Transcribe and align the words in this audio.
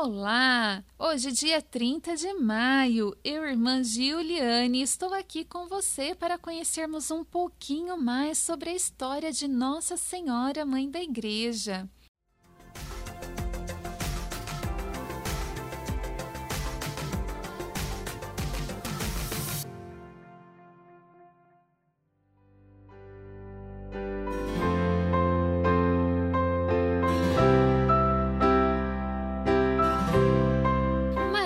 Olá! 0.00 0.84
Hoje, 0.96 1.32
dia 1.32 1.60
30 1.60 2.14
de 2.14 2.32
maio, 2.34 3.16
eu, 3.24 3.44
irmã 3.44 3.82
Giuliane, 3.82 4.80
estou 4.80 5.12
aqui 5.12 5.44
com 5.44 5.66
você 5.66 6.14
para 6.14 6.38
conhecermos 6.38 7.10
um 7.10 7.24
pouquinho 7.24 8.00
mais 8.00 8.38
sobre 8.38 8.70
a 8.70 8.74
história 8.74 9.32
de 9.32 9.48
Nossa 9.48 9.96
Senhora, 9.96 10.64
Mãe 10.64 10.88
da 10.88 11.02
Igreja. 11.02 11.90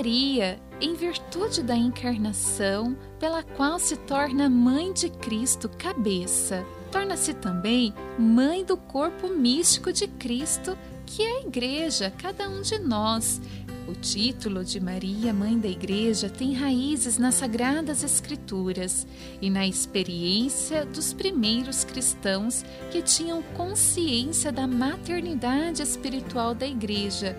Maria, 0.00 0.58
em 0.80 0.94
virtude 0.94 1.62
da 1.62 1.76
encarnação, 1.76 2.96
pela 3.18 3.42
qual 3.42 3.78
se 3.78 3.98
torna 3.98 4.48
mãe 4.48 4.94
de 4.94 5.10
Cristo, 5.10 5.68
cabeça, 5.68 6.64
torna-se 6.90 7.34
também 7.34 7.92
mãe 8.18 8.64
do 8.64 8.78
corpo 8.78 9.28
místico 9.28 9.92
de 9.92 10.08
Cristo, 10.08 10.74
que 11.04 11.22
é 11.22 11.36
a 11.36 11.40
Igreja, 11.42 12.10
cada 12.16 12.48
um 12.48 12.62
de 12.62 12.78
nós. 12.78 13.42
O 13.86 13.92
título 13.92 14.64
de 14.64 14.80
Maria, 14.80 15.34
Mãe 15.34 15.58
da 15.58 15.68
Igreja, 15.68 16.30
tem 16.30 16.54
raízes 16.54 17.18
nas 17.18 17.34
Sagradas 17.34 18.02
Escrituras 18.02 19.06
e 19.42 19.50
na 19.50 19.66
experiência 19.66 20.86
dos 20.86 21.12
primeiros 21.12 21.84
cristãos 21.84 22.64
que 22.90 23.02
tinham 23.02 23.42
consciência 23.54 24.50
da 24.50 24.66
maternidade 24.66 25.82
espiritual 25.82 26.54
da 26.54 26.66
Igreja 26.66 27.36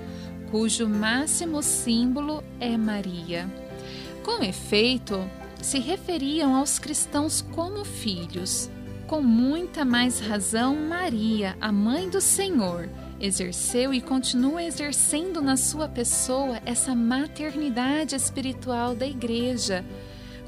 cujo 0.52 0.88
máximo 0.88 1.64
símbolo 1.64 2.44
é 2.60 2.76
Maria. 2.76 3.50
Com 4.22 4.44
efeito, 4.44 5.26
se 5.62 5.80
referiam 5.80 6.54
aos 6.54 6.78
cristãos 6.78 7.42
como 7.42 7.86
filhos. 7.86 8.70
Com 9.08 9.22
muita 9.22 9.86
mais 9.86 10.20
razão, 10.20 10.76
Maria, 10.76 11.56
a 11.62 11.72
mãe 11.72 12.10
do 12.10 12.20
Senhor, 12.20 12.90
exerceu 13.20 13.94
e 13.94 14.02
continua 14.02 14.62
exercendo 14.62 15.42
na 15.42 15.56
sua 15.56 15.88
pessoa 15.88 16.62
essa 16.66 16.94
maternidade 16.94 18.14
espiritual 18.14 18.94
da 18.94 19.08
Igreja, 19.08 19.86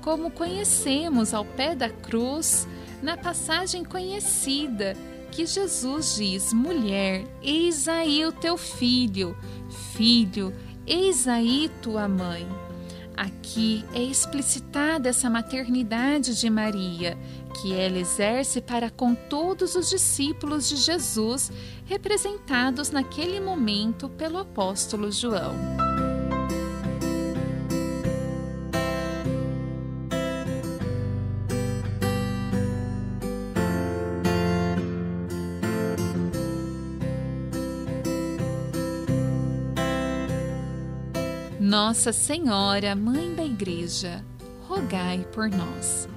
como 0.02 0.32
conhecemos 0.32 1.34
ao 1.34 1.46
pé 1.46 1.76
da 1.76 1.90
cruz, 1.90 2.68
na 3.02 3.16
passagem 3.16 3.86
conhecida 3.86 4.98
que 5.34 5.46
Jesus 5.48 6.16
diz: 6.16 6.54
Mulher, 6.54 7.26
eis 7.42 7.88
aí 7.88 8.24
o 8.24 8.32
teu 8.32 8.56
filho, 8.56 9.36
filho, 9.94 10.54
eis 10.86 11.28
aí 11.28 11.72
tua 11.82 12.08
mãe. 12.08 12.48
Aqui 13.18 13.84
é 13.94 14.02
explicitada 14.02 15.10
essa 15.10 15.30
maternidade 15.30 16.40
de 16.40 16.50
Maria, 16.50 17.18
que 17.62 17.74
ela 17.74 17.98
exerce 17.98 18.62
para 18.62 18.90
com 18.90 19.14
todos 19.14 19.76
os 19.76 19.90
discípulos 19.90 20.70
de 20.70 20.78
Jesus, 20.78 21.52
representados 21.86 22.92
naquele 22.92 23.40
momento 23.40 24.10
pelo 24.10 24.38
apóstolo 24.38 25.12
João. 25.12 25.83
Nossa 41.64 42.12
Senhora, 42.12 42.94
Mãe 42.94 43.34
da 43.34 43.46
Igreja, 43.46 44.22
rogai 44.68 45.26
por 45.32 45.50
nós. 45.50 46.10